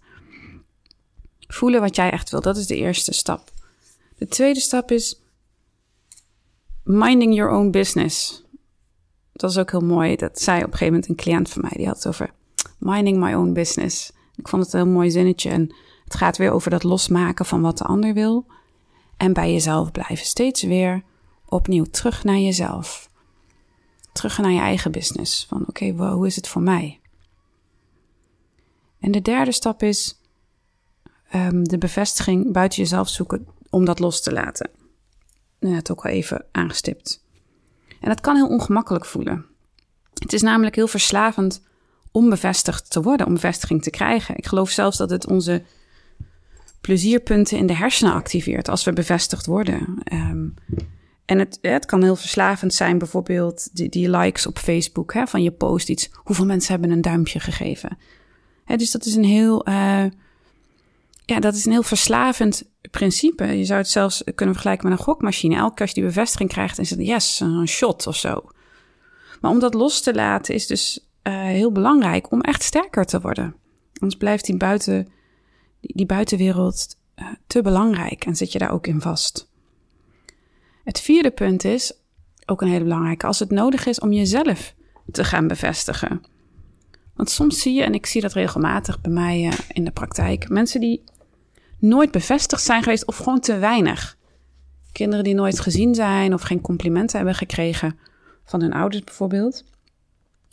Voelen 1.48 1.80
wat 1.80 1.96
jij 1.96 2.10
echt 2.10 2.30
wil, 2.30 2.40
dat 2.40 2.56
is 2.56 2.66
de 2.66 2.76
eerste 2.76 3.12
stap. 3.12 3.50
De 4.18 4.26
tweede 4.26 4.60
stap 4.60 4.90
is 4.90 5.20
minding 6.84 7.34
your 7.34 7.52
own 7.52 7.70
business. 7.70 8.44
Dat 9.32 9.50
is 9.50 9.58
ook 9.58 9.70
heel 9.70 9.84
mooi. 9.84 10.16
Dat 10.16 10.40
zei 10.40 10.58
op 10.58 10.64
een 10.64 10.70
gegeven 10.72 10.92
moment 10.92 11.08
een 11.08 11.16
cliënt 11.16 11.50
van 11.50 11.62
mij, 11.62 11.72
die 11.76 11.86
had 11.86 11.96
het 11.96 12.06
over 12.06 12.30
minding 12.78 13.18
my 13.18 13.34
own 13.34 13.52
business. 13.52 14.12
Ik 14.34 14.48
vond 14.48 14.64
het 14.64 14.72
een 14.72 14.80
heel 14.80 14.92
mooi 14.92 15.10
zinnetje 15.10 15.50
en 15.50 15.74
het 16.04 16.14
gaat 16.14 16.36
weer 16.36 16.50
over 16.50 16.70
dat 16.70 16.82
losmaken 16.82 17.46
van 17.46 17.60
wat 17.60 17.78
de 17.78 17.84
ander 17.84 18.14
wil 18.14 18.46
en 19.16 19.32
bij 19.32 19.52
jezelf 19.52 19.90
blijven. 19.92 20.26
Steeds 20.26 20.62
weer 20.62 21.02
opnieuw 21.44 21.84
terug 21.84 22.24
naar 22.24 22.38
jezelf. 22.38 23.10
Terug 24.12 24.38
naar 24.38 24.50
je 24.50 24.60
eigen 24.60 24.92
business. 24.92 25.46
Van 25.48 25.64
oké, 25.68 25.90
hoe 25.90 26.26
is 26.26 26.36
het 26.36 26.48
voor 26.48 26.62
mij? 26.62 27.00
En 29.00 29.12
de 29.12 29.22
derde 29.22 29.52
stap 29.52 29.82
is 29.82 30.20
um, 31.44 31.68
de 31.68 31.78
bevestiging 31.78 32.52
buiten 32.52 32.78
jezelf 32.78 33.08
zoeken 33.08 33.46
om 33.70 33.84
dat 33.84 33.98
los 33.98 34.22
te 34.22 34.32
laten. 34.32 34.70
Net 35.60 35.90
ook 35.90 36.04
al 36.04 36.10
even 36.10 36.44
aangestipt. 36.52 37.24
En 38.00 38.08
dat 38.08 38.20
kan 38.20 38.36
heel 38.36 38.48
ongemakkelijk 38.48 39.04
voelen. 39.04 39.44
Het 40.14 40.32
is 40.32 40.42
namelijk 40.42 40.74
heel 40.74 40.88
verslavend 40.88 41.62
om 42.10 42.30
bevestigd 42.30 42.90
te 42.90 43.02
worden, 43.02 43.26
om 43.26 43.34
bevestiging 43.34 43.82
te 43.82 43.90
krijgen. 43.90 44.36
Ik 44.36 44.46
geloof 44.46 44.70
zelfs 44.70 44.96
dat 44.96 45.10
het 45.10 45.26
onze 45.26 45.62
plezierpunten 46.80 47.58
in 47.58 47.66
de 47.66 47.74
hersenen 47.74 48.12
activeert 48.12 48.68
als 48.68 48.84
we 48.84 48.92
bevestigd 48.92 49.46
worden. 49.46 49.98
Um, 50.12 50.54
en 51.24 51.38
het, 51.38 51.58
het 51.60 51.86
kan 51.86 52.02
heel 52.02 52.16
verslavend 52.16 52.74
zijn, 52.74 52.98
bijvoorbeeld 52.98 53.90
die, 53.92 54.10
likes 54.10 54.46
op 54.46 54.58
Facebook 54.58 55.14
hè, 55.14 55.26
van 55.26 55.42
je 55.42 55.50
post 55.50 55.88
iets. 55.88 56.10
Hoeveel 56.14 56.46
mensen 56.46 56.72
hebben 56.72 56.90
een 56.90 57.00
duimpje 57.00 57.40
gegeven? 57.40 57.98
Hè, 58.64 58.76
dus 58.76 58.90
dat 58.90 59.04
is 59.04 59.14
een 59.14 59.24
heel 59.24 59.68
uh, 59.68 60.04
ja, 61.26 61.40
dat 61.40 61.54
is 61.54 61.64
een 61.64 61.72
heel 61.72 61.82
verslavend 61.82 62.70
principe. 62.90 63.44
Je 63.44 63.64
zou 63.64 63.78
het 63.78 63.88
zelfs 63.88 64.22
kunnen 64.34 64.54
vergelijken 64.54 64.88
met 64.88 64.98
een 64.98 65.04
gokmachine. 65.04 65.56
Elke 65.56 65.74
keer 65.74 65.80
als 65.80 65.90
je 65.90 66.00
die 66.00 66.10
bevestiging 66.10 66.50
krijgt, 66.50 66.78
is 66.78 66.90
het 66.90 67.00
yes, 67.00 67.40
een 67.40 67.68
shot 67.68 68.06
of 68.06 68.16
zo. 68.16 68.44
Maar 69.40 69.50
om 69.50 69.58
dat 69.58 69.74
los 69.74 70.00
te 70.00 70.14
laten 70.14 70.54
is 70.54 70.66
dus 70.66 71.08
uh, 71.22 71.42
heel 71.42 71.72
belangrijk 71.72 72.30
om 72.30 72.40
echt 72.40 72.62
sterker 72.62 73.04
te 73.04 73.20
worden. 73.20 73.54
Anders 73.92 74.16
blijft 74.16 74.44
die, 74.44 74.56
buiten, 74.56 75.08
die, 75.80 76.06
buitenwereld 76.06 76.96
uh, 77.16 77.26
te 77.46 77.62
belangrijk 77.62 78.24
en 78.24 78.36
zit 78.36 78.52
je 78.52 78.58
daar 78.58 78.72
ook 78.72 78.86
in 78.86 79.00
vast. 79.00 79.50
Het 80.84 81.00
vierde 81.00 81.30
punt 81.30 81.64
is, 81.64 81.92
ook 82.44 82.62
een 82.62 82.68
hele 82.68 82.84
belangrijke, 82.84 83.26
als 83.26 83.38
het 83.38 83.50
nodig 83.50 83.86
is 83.86 84.00
om 84.00 84.12
jezelf 84.12 84.74
te 85.10 85.24
gaan 85.24 85.46
bevestigen. 85.46 86.22
Want 87.14 87.30
soms 87.30 87.60
zie 87.60 87.74
je, 87.74 87.82
en 87.82 87.94
ik 87.94 88.06
zie 88.06 88.20
dat 88.20 88.32
regelmatig 88.32 89.00
bij 89.00 89.12
mij 89.12 89.44
uh, 89.44 89.52
in 89.68 89.84
de 89.84 89.90
praktijk, 89.90 90.48
mensen 90.48 90.80
die 90.80 91.04
nooit 91.78 92.10
bevestigd 92.10 92.62
zijn 92.62 92.82
geweest 92.82 93.06
of 93.06 93.16
gewoon 93.16 93.40
te 93.40 93.58
weinig. 93.58 94.16
Kinderen 94.92 95.24
die 95.24 95.34
nooit 95.34 95.60
gezien 95.60 95.94
zijn 95.94 96.34
of 96.34 96.42
geen 96.42 96.60
complimenten 96.60 97.16
hebben 97.16 97.34
gekregen 97.34 97.98
van 98.44 98.60
hun 98.60 98.72
ouders 98.72 99.04
bijvoorbeeld, 99.04 99.64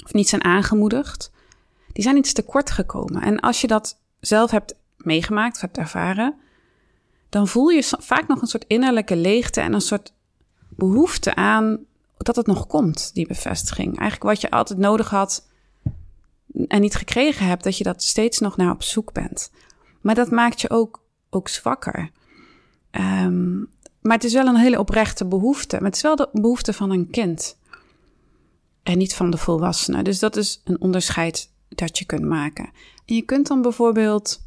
of 0.03 0.13
niet 0.13 0.29
zijn 0.29 0.43
aangemoedigd, 0.43 1.31
die 1.93 2.03
zijn 2.03 2.17
iets 2.17 2.33
tekort 2.33 2.71
gekomen. 2.71 3.21
En 3.21 3.39
als 3.39 3.61
je 3.61 3.67
dat 3.67 3.99
zelf 4.19 4.51
hebt 4.51 4.75
meegemaakt 4.97 5.61
hebt 5.61 5.77
ervaren, 5.77 6.35
dan 7.29 7.47
voel 7.47 7.69
je 7.69 7.95
vaak 7.99 8.27
nog 8.27 8.41
een 8.41 8.47
soort 8.47 8.65
innerlijke 8.67 9.15
leegte 9.15 9.61
en 9.61 9.73
een 9.73 9.81
soort 9.81 10.13
behoefte 10.69 11.35
aan 11.35 11.79
dat 12.17 12.35
het 12.35 12.47
nog 12.47 12.67
komt, 12.67 13.13
die 13.13 13.27
bevestiging. 13.27 13.87
Eigenlijk 13.87 14.23
wat 14.23 14.41
je 14.41 14.51
altijd 14.51 14.79
nodig 14.79 15.09
had 15.09 15.47
en 16.67 16.81
niet 16.81 16.95
gekregen 16.95 17.45
hebt, 17.45 17.63
dat 17.63 17.77
je 17.77 17.83
dat 17.83 18.03
steeds 18.03 18.39
nog 18.39 18.57
naar 18.57 18.71
op 18.71 18.83
zoek 18.83 19.13
bent. 19.13 19.51
Maar 20.01 20.15
dat 20.15 20.31
maakt 20.31 20.61
je 20.61 20.69
ook, 20.69 21.02
ook 21.33 21.47
zwakker. 21.47 22.11
Ehm, 22.91 23.57
maar 24.01 24.15
het 24.15 24.23
is 24.23 24.33
wel 24.33 24.47
een 24.47 24.55
hele 24.55 24.79
oprechte 24.79 25.25
behoefte. 25.25 25.75
Maar 25.75 25.85
het 25.85 25.95
is 25.95 26.01
wel 26.01 26.15
de 26.15 26.29
behoefte 26.31 26.73
van 26.73 26.91
een 26.91 27.09
kind. 27.09 27.57
En 28.83 28.97
niet 28.97 29.15
van 29.15 29.29
de 29.29 29.37
volwassene. 29.37 30.03
Dus 30.03 30.19
dat 30.19 30.35
is 30.35 30.61
een 30.63 30.81
onderscheid 30.81 31.51
dat 31.69 31.97
je 31.97 32.05
kunt 32.05 32.25
maken. 32.25 32.69
En 33.05 33.15
je 33.15 33.21
kunt 33.21 33.47
dan 33.47 33.61
bijvoorbeeld, 33.61 34.41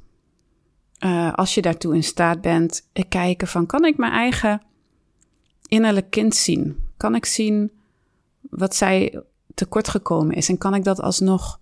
uh, 1.04 1.32
als 1.32 1.54
je 1.54 1.62
daartoe 1.62 1.94
in 1.94 2.04
staat 2.04 2.40
bent, 2.40 2.88
kijken 3.08 3.48
van 3.48 3.66
kan 3.66 3.84
ik 3.84 3.96
mijn 3.96 4.12
eigen 4.12 4.62
innerlijk 5.68 6.10
kind 6.10 6.34
zien? 6.34 6.84
Kan 6.96 7.14
ik 7.14 7.24
zien 7.24 7.70
wat 8.50 8.76
zij 8.76 9.22
tekort 9.54 9.88
gekomen 9.88 10.36
is? 10.36 10.48
En 10.48 10.58
kan 10.58 10.74
ik 10.74 10.84
dat 10.84 11.00
alsnog 11.00 11.60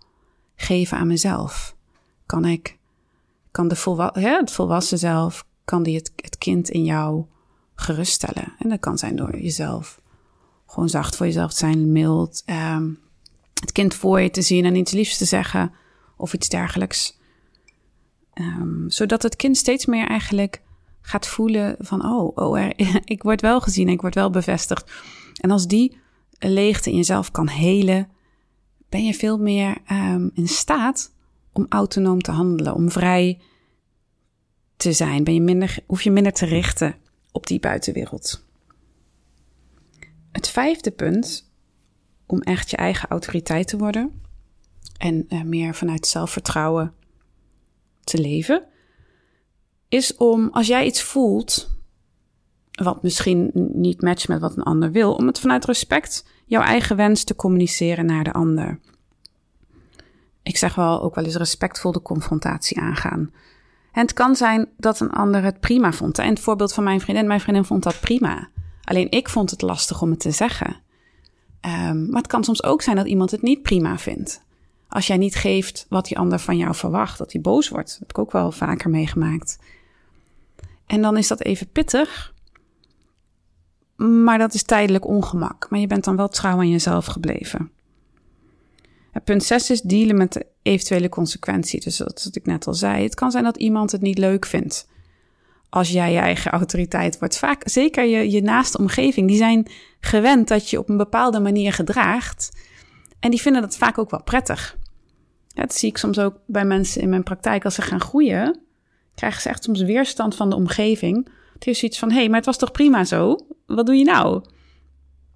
geven 0.56 0.98
aan 0.98 1.06
mezelf? 1.06 1.76
Kan 2.26 2.44
ik, 2.44 2.78
kan 3.54 3.68
de 3.68 4.10
ja, 4.14 4.38
het 4.40 4.50
volwassen 4.50 4.98
zelf, 4.98 5.46
kan 5.64 5.82
die 5.82 5.96
het, 5.96 6.12
het 6.16 6.38
kind 6.38 6.68
in 6.68 6.84
jou 6.84 7.24
geruststellen? 7.74 8.54
En 8.58 8.68
dat 8.68 8.80
kan 8.80 8.98
zijn 8.98 9.16
door 9.16 9.38
jezelf 9.38 10.00
gewoon 10.66 10.88
zacht 10.88 11.16
voor 11.16 11.26
jezelf 11.26 11.50
te 11.50 11.56
zijn, 11.56 11.92
mild, 11.92 12.42
um, 12.46 12.98
het 13.60 13.72
kind 13.72 13.94
voor 13.94 14.20
je 14.20 14.30
te 14.30 14.42
zien 14.42 14.64
en 14.64 14.74
iets 14.74 14.92
liefs 14.92 15.18
te 15.18 15.24
zeggen 15.24 15.72
of 16.16 16.34
iets 16.34 16.48
dergelijks. 16.48 17.18
Um, 18.34 18.84
zodat 18.90 19.22
het 19.22 19.36
kind 19.36 19.56
steeds 19.56 19.86
meer 19.86 20.06
eigenlijk 20.06 20.62
gaat 21.00 21.26
voelen 21.26 21.76
van, 21.78 22.04
oh, 22.04 22.36
oh 22.36 22.60
er, 22.60 22.72
ik 23.14 23.22
word 23.22 23.40
wel 23.40 23.60
gezien, 23.60 23.88
ik 23.88 24.00
word 24.00 24.14
wel 24.14 24.30
bevestigd. 24.30 24.92
En 25.40 25.50
als 25.50 25.66
die 25.66 25.98
leegte 26.38 26.90
in 26.90 26.96
jezelf 26.96 27.30
kan 27.30 27.48
helen, 27.48 28.08
ben 28.88 29.04
je 29.04 29.14
veel 29.14 29.38
meer 29.38 29.76
um, 29.90 30.30
in 30.34 30.48
staat 30.48 31.13
om 31.54 31.66
autonoom 31.68 32.20
te 32.20 32.30
handelen, 32.30 32.74
om 32.74 32.90
vrij 32.90 33.40
te 34.76 34.92
zijn. 34.92 35.24
Ben 35.24 35.34
je 35.34 35.40
minder, 35.40 35.78
hoef 35.86 36.02
je 36.02 36.10
minder 36.10 36.32
te 36.32 36.46
richten 36.46 36.94
op 37.32 37.46
die 37.46 37.60
buitenwereld. 37.60 38.44
Het 40.32 40.48
vijfde 40.48 40.90
punt, 40.90 41.52
om 42.26 42.40
echt 42.40 42.70
je 42.70 42.76
eigen 42.76 43.08
autoriteit 43.08 43.68
te 43.68 43.76
worden 43.76 44.22
en 44.98 45.26
uh, 45.28 45.42
meer 45.42 45.74
vanuit 45.74 46.06
zelfvertrouwen 46.06 46.94
te 48.00 48.20
leven, 48.20 48.66
is 49.88 50.16
om 50.16 50.48
als 50.52 50.66
jij 50.66 50.86
iets 50.86 51.02
voelt 51.02 51.72
wat 52.70 53.02
misschien 53.02 53.50
niet 53.54 54.02
matcht 54.02 54.28
met 54.28 54.40
wat 54.40 54.56
een 54.56 54.62
ander 54.62 54.92
wil, 54.92 55.14
om 55.14 55.26
het 55.26 55.40
vanuit 55.40 55.64
respect 55.64 56.24
jouw 56.46 56.62
eigen 56.62 56.96
wens 56.96 57.24
te 57.24 57.36
communiceren 57.36 58.06
naar 58.06 58.24
de 58.24 58.32
ander. 58.32 58.80
Ik 60.44 60.56
zeg 60.56 60.74
wel 60.74 61.02
ook 61.02 61.14
wel 61.14 61.24
eens 61.24 61.36
respectvol 61.36 61.92
de 61.92 62.02
confrontatie 62.02 62.80
aangaan. 62.80 63.32
En 63.92 64.02
het 64.02 64.12
kan 64.12 64.36
zijn 64.36 64.68
dat 64.76 65.00
een 65.00 65.10
ander 65.10 65.42
het 65.42 65.60
prima 65.60 65.92
vond. 65.92 66.18
En 66.18 66.28
het 66.28 66.40
voorbeeld 66.40 66.72
van 66.72 66.84
mijn 66.84 67.00
vriendin, 67.00 67.26
mijn 67.26 67.40
vriendin 67.40 67.64
vond 67.64 67.82
dat 67.82 68.00
prima. 68.00 68.48
Alleen 68.82 69.10
ik 69.10 69.28
vond 69.28 69.50
het 69.50 69.62
lastig 69.62 70.02
om 70.02 70.10
het 70.10 70.20
te 70.20 70.30
zeggen. 70.30 70.76
Um, 71.60 72.06
maar 72.10 72.20
het 72.22 72.30
kan 72.30 72.44
soms 72.44 72.62
ook 72.62 72.82
zijn 72.82 72.96
dat 72.96 73.06
iemand 73.06 73.30
het 73.30 73.42
niet 73.42 73.62
prima 73.62 73.98
vindt. 73.98 74.42
Als 74.88 75.06
jij 75.06 75.16
niet 75.16 75.34
geeft 75.34 75.86
wat 75.88 76.06
die 76.06 76.18
ander 76.18 76.38
van 76.38 76.56
jou 76.56 76.74
verwacht, 76.74 77.18
dat 77.18 77.32
hij 77.32 77.40
boos 77.40 77.68
wordt. 77.68 77.88
Dat 77.88 77.98
heb 77.98 78.10
ik 78.10 78.18
ook 78.18 78.32
wel 78.32 78.52
vaker 78.52 78.90
meegemaakt. 78.90 79.58
En 80.86 81.02
dan 81.02 81.16
is 81.16 81.28
dat 81.28 81.40
even 81.40 81.68
pittig. 81.68 82.34
Maar 83.96 84.38
dat 84.38 84.54
is 84.54 84.62
tijdelijk 84.62 85.06
ongemak. 85.06 85.66
Maar 85.70 85.80
je 85.80 85.86
bent 85.86 86.04
dan 86.04 86.16
wel 86.16 86.28
trouw 86.28 86.56
aan 86.56 86.70
jezelf 86.70 87.06
gebleven. 87.06 87.70
Punt 89.20 89.44
6 89.44 89.70
is 89.70 89.80
dealen 89.80 90.16
met 90.16 90.32
de 90.32 90.46
eventuele 90.62 91.08
consequentie. 91.08 91.80
Dus 91.80 91.96
dat 91.96 92.24
wat 92.24 92.36
ik 92.36 92.46
net 92.46 92.66
al 92.66 92.74
zei. 92.74 93.02
Het 93.02 93.14
kan 93.14 93.30
zijn 93.30 93.44
dat 93.44 93.56
iemand 93.56 93.92
het 93.92 94.00
niet 94.00 94.18
leuk 94.18 94.46
vindt. 94.46 94.88
Als 95.68 95.90
jij 95.90 96.12
je 96.12 96.18
eigen 96.18 96.50
autoriteit 96.50 97.18
wordt. 97.18 97.38
Vaak, 97.38 97.62
zeker 97.68 98.04
je, 98.04 98.30
je 98.30 98.42
naaste 98.42 98.78
omgeving, 98.78 99.28
die 99.28 99.36
zijn 99.36 99.66
gewend 100.00 100.48
dat 100.48 100.70
je 100.70 100.78
op 100.78 100.88
een 100.88 100.96
bepaalde 100.96 101.40
manier 101.40 101.72
gedraagt. 101.72 102.50
En 103.20 103.30
die 103.30 103.40
vinden 103.40 103.62
dat 103.62 103.76
vaak 103.76 103.98
ook 103.98 104.10
wel 104.10 104.22
prettig. 104.22 104.76
dat 105.54 105.74
zie 105.74 105.88
ik 105.88 105.98
soms 105.98 106.18
ook 106.18 106.38
bij 106.46 106.64
mensen 106.64 107.00
in 107.00 107.08
mijn 107.08 107.22
praktijk. 107.22 107.64
Als 107.64 107.74
ze 107.74 107.82
gaan 107.82 108.00
groeien, 108.00 108.60
krijgen 109.14 109.42
ze 109.42 109.48
echt 109.48 109.64
soms 109.64 109.82
weerstand 109.82 110.34
van 110.34 110.50
de 110.50 110.56
omgeving. 110.56 111.28
Het 111.54 111.66
is 111.66 111.82
iets 111.82 111.98
van, 111.98 112.10
hé, 112.10 112.16
hey, 112.16 112.26
maar 112.26 112.36
het 112.36 112.46
was 112.46 112.58
toch 112.58 112.70
prima 112.70 113.04
zo? 113.04 113.38
Wat 113.66 113.86
doe 113.86 113.94
je 113.94 114.04
nou? 114.04 114.42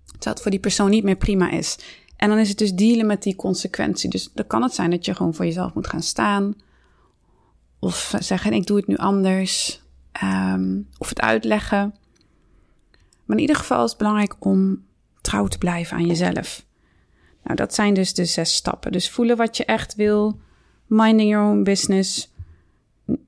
Terwijl 0.05 0.35
het 0.35 0.41
voor 0.43 0.51
die 0.51 0.61
persoon 0.61 0.91
niet 0.91 1.05
meer 1.05 1.17
prima 1.17 1.51
is. 1.51 1.79
En 2.19 2.29
dan 2.29 2.39
is 2.39 2.49
het 2.49 2.59
dus 2.59 2.75
dealen 2.75 3.07
met 3.07 3.23
die 3.23 3.37
consequentie. 3.37 4.11
Dus 4.11 4.31
dan 4.35 4.47
kan 4.47 4.63
het 4.63 4.75
zijn 4.75 4.91
dat 4.91 5.05
je 5.05 5.15
gewoon 5.15 5.35
voor 5.35 5.45
jezelf 5.45 5.75
moet 5.75 5.87
gaan 5.87 6.03
staan. 6.03 6.55
Of 7.79 8.15
zeggen, 8.19 8.53
ik 8.53 8.67
doe 8.67 8.77
het 8.77 8.87
nu 8.87 8.97
anders. 8.97 9.83
Um, 10.23 10.89
of 10.99 11.09
het 11.09 11.21
uitleggen. 11.21 11.95
Maar 13.25 13.37
in 13.37 13.43
ieder 13.43 13.57
geval 13.57 13.85
is 13.85 13.91
het 13.91 13.99
belangrijk 13.99 14.37
om 14.39 14.85
trouw 15.21 15.47
te 15.47 15.59
blijven 15.59 15.97
aan 15.97 16.07
jezelf. 16.07 16.65
Nou, 17.43 17.57
dat 17.57 17.75
zijn 17.75 17.95
dus 17.95 18.15
de 18.15 18.25
zes 18.25 18.55
stappen. 18.55 18.93
Dus 18.93 19.11
voelen 19.11 19.37
wat 19.37 19.57
je 19.57 19.65
echt 19.65 19.95
wil. 19.95 20.41
Minding 20.87 21.31
your 21.31 21.49
own 21.51 21.63
business. 21.63 22.33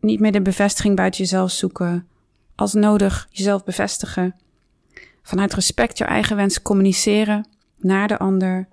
Niet 0.01 0.21
meer 0.21 0.33
de 0.33 0.43
bevestiging 0.43 0.97
buiten 0.97 1.21
jezelf 1.21 1.51
zoeken. 1.51 2.07
Als 2.55 2.73
nodig 2.73 3.29
jezelf 3.31 3.65
bevestigen. 3.65 4.35
Vanuit 5.23 5.55
respect 5.55 5.99
je 5.99 6.05
eigen 6.05 6.37
wens 6.37 6.63
communiceren 6.63 7.49
naar 7.77 8.09
de 8.09 8.19
ander. 8.19 8.69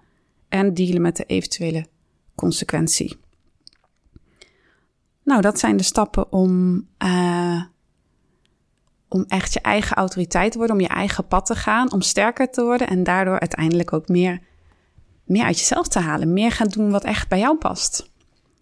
En 0.50 0.74
dealen 0.74 1.02
met 1.02 1.16
de 1.16 1.24
eventuele 1.26 1.86
consequentie. 2.36 3.18
Nou, 5.24 5.42
dat 5.42 5.60
zijn 5.60 5.78
de 5.78 5.84
stappen 5.84 6.32
om, 6.32 6.88
uh, 7.04 7.64
om 9.08 9.26
echt 9.28 9.54
je 9.54 9.62
eigen 9.62 9.96
autoriteit 9.96 10.52
te 10.52 10.58
worden, 10.58 10.76
om 10.76 10.82
je 10.82 10.88
eigen 10.88 11.28
pad 11.28 11.46
te 11.46 11.56
gaan, 11.56 11.92
om 11.92 12.02
sterker 12.02 12.52
te 12.52 12.64
worden 12.64 12.88
en 12.88 13.04
daardoor 13.04 13.40
uiteindelijk 13.40 13.94
ook 13.94 14.08
meer, 14.08 14.40
meer 15.24 15.44
uit 15.44 15.60
jezelf 15.60 15.88
te 15.88 16.00
halen. 16.00 16.34
Meer 16.34 16.52
gaan 16.52 16.68
doen 16.68 16.92
wat 16.92 17.04
echt 17.04 17.30
bij 17.30 17.40
jou 17.40 17.58
past. 17.58 18.10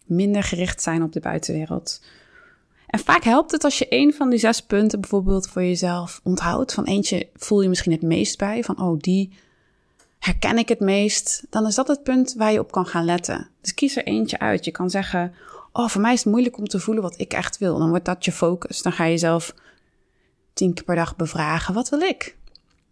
Minder 0.06 0.44
gericht 0.44 0.82
zijn 0.82 1.04
op 1.04 1.12
de 1.12 1.20
buitenwereld. 1.20 2.01
En 2.88 3.00
vaak 3.00 3.24
helpt 3.24 3.51
het 3.51 3.63
als 3.63 3.77
je 3.77 3.86
een 3.89 4.13
van 4.13 4.30
die 4.30 4.39
zes 4.39 4.62
punten 4.62 5.01
bijvoorbeeld 5.01 5.48
voor 5.48 5.63
jezelf 5.63 6.22
onthoudt. 6.24 6.74
Van 6.74 6.84
eentje 6.84 7.30
voel 7.34 7.62
je 7.62 7.70
misschien 7.70 7.92
het 7.92 8.01
meest 8.01 8.38
bij. 8.38 8.63
Van 8.63 8.82
oh, 8.82 9.00
die 9.00 9.34
herken 10.25 10.58
ik 10.58 10.70
het 10.70 10.79
meest. 10.79 11.46
Dan 11.50 11.67
is 11.67 11.75
dat 11.75 11.88
het 11.88 12.03
punt 12.03 12.34
waar 12.34 12.51
je 12.51 12.60
op 12.60 12.72
kan 12.72 12.86
gaan 12.86 13.05
letten. 13.05 13.50
Dus 13.62 13.74
kies 13.74 13.96
er 13.96 14.03
eentje 14.03 14.39
uit. 14.39 14.65
Je 14.65 14.72
kan 14.72 14.89
zeggen, 14.89 15.34
oh, 15.72 15.88
voor 15.88 16.01
mij 16.01 16.13
is 16.13 16.24
het 16.24 16.32
moeilijk 16.32 16.58
om 16.58 16.67
te 16.67 16.79
voelen 16.79 17.03
wat 17.03 17.20
ik 17.20 17.34
echt 17.34 17.58
wil. 17.58 17.77
Dan 17.77 17.89
wordt 17.89 18.05
dat 18.05 18.25
je 18.25 18.32
focus. 18.32 18.82
Dan 18.82 18.91
ga 18.91 19.03
je 19.03 19.12
jezelf 19.12 19.53
tien 20.53 20.74
keer 20.74 20.84
per 20.84 20.96
dag 20.96 21.15
bevragen. 21.15 21.74
Wat 21.74 21.89
wil 21.89 22.00
ik? 22.00 22.38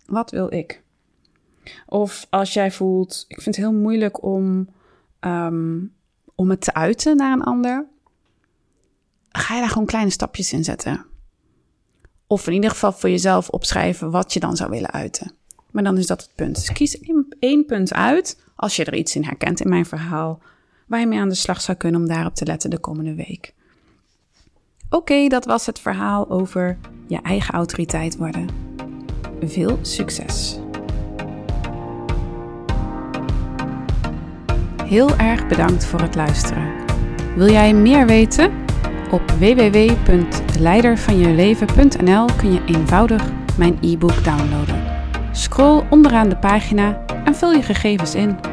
Wat 0.05 0.31
wil 0.31 0.53
ik? 0.53 0.81
Of 1.85 2.27
als 2.29 2.53
jij 2.53 2.71
voelt, 2.71 3.25
ik 3.27 3.41
vind 3.41 3.55
het 3.55 3.65
heel 3.65 3.73
moeilijk 3.73 4.23
om, 4.23 4.69
um, 5.19 5.93
om 6.35 6.49
het 6.49 6.61
te 6.61 6.73
uiten 6.73 7.17
naar 7.17 7.33
een 7.33 7.43
ander 7.43 7.91
ga 9.37 9.53
je 9.53 9.59
daar 9.59 9.69
gewoon 9.69 9.87
kleine 9.87 10.09
stapjes 10.09 10.53
in 10.53 10.63
zetten. 10.63 11.05
Of 12.27 12.47
in 12.47 12.53
ieder 12.53 12.69
geval 12.69 12.91
voor 12.91 13.09
jezelf 13.09 13.49
opschrijven 13.49 14.11
wat 14.11 14.33
je 14.33 14.39
dan 14.39 14.55
zou 14.55 14.69
willen 14.69 14.91
uiten. 14.91 15.35
Maar 15.73 15.83
dan 15.83 15.97
is 15.97 16.07
dat 16.07 16.21
het 16.21 16.31
punt. 16.35 16.55
Dus 16.55 16.71
kies 16.71 16.99
één, 17.39 17.65
punt 17.65 17.93
uit, 17.93 18.41
als 18.55 18.75
je 18.75 18.85
er 18.85 18.95
iets 18.95 19.15
in 19.15 19.23
herkent 19.23 19.61
in 19.61 19.69
mijn 19.69 19.85
verhaal, 19.85 20.39
waar 20.87 20.99
je 20.99 21.07
mee 21.07 21.19
aan 21.19 21.29
de 21.29 21.35
slag 21.35 21.61
zou 21.61 21.77
kunnen 21.77 22.01
om 22.01 22.07
daarop 22.07 22.35
te 22.35 22.45
letten 22.45 22.69
de 22.69 22.79
komende 22.79 23.15
week. 23.15 23.53
Oké, 24.89 25.27
dat 25.27 25.45
was 25.45 25.65
het 25.65 25.79
verhaal 25.79 26.29
over 26.29 26.77
je 27.07 27.21
eigen 27.21 27.53
autoriteit 27.53 28.17
worden. 28.17 28.47
Veel 29.41 29.79
succes! 29.81 30.59
Heel 34.85 35.17
erg 35.17 35.47
bedankt 35.47 35.85
voor 35.85 36.01
het 36.01 36.15
luisteren. 36.15 36.71
Wil 37.35 37.51
jij 37.51 37.73
meer 37.73 38.05
weten? 38.05 38.51
Op 39.11 39.31
www.leidervanjeleven.nl 39.31 42.25
kun 42.37 42.53
je 42.53 42.63
eenvoudig 42.65 43.31
mijn 43.57 43.77
e-book 43.81 44.23
downloaden. 44.23 44.82
Scroll 45.35 45.83
onderaan 45.89 46.29
de 46.29 46.35
pagina 46.35 46.97
en 47.25 47.35
vul 47.35 47.51
je 47.51 47.61
gegevens 47.61 48.15
in. 48.15 48.52